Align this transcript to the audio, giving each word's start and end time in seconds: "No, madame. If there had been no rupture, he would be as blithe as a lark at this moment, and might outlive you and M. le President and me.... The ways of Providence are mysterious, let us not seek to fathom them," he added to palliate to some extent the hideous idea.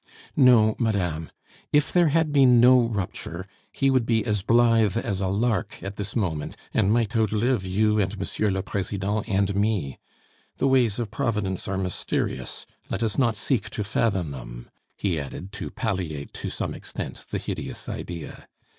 "No, 0.35 0.75
madame. 0.79 1.29
If 1.71 1.93
there 1.93 2.07
had 2.07 2.31
been 2.33 2.59
no 2.59 2.81
rupture, 2.87 3.45
he 3.71 3.91
would 3.91 4.07
be 4.07 4.25
as 4.25 4.41
blithe 4.41 4.97
as 4.97 5.21
a 5.21 5.27
lark 5.27 5.77
at 5.83 5.97
this 5.97 6.15
moment, 6.15 6.57
and 6.73 6.91
might 6.91 7.15
outlive 7.15 7.63
you 7.63 7.99
and 7.99 8.11
M. 8.13 8.53
le 8.55 8.63
President 8.63 9.29
and 9.29 9.55
me.... 9.55 9.99
The 10.57 10.67
ways 10.67 10.97
of 10.97 11.11
Providence 11.11 11.67
are 11.67 11.77
mysterious, 11.77 12.65
let 12.89 13.03
us 13.03 13.19
not 13.19 13.35
seek 13.35 13.69
to 13.69 13.83
fathom 13.83 14.31
them," 14.31 14.71
he 14.97 15.19
added 15.19 15.51
to 15.51 15.69
palliate 15.69 16.33
to 16.33 16.49
some 16.49 16.73
extent 16.73 17.23
the 17.29 17.37
hideous 17.37 17.87
idea. 17.87 18.47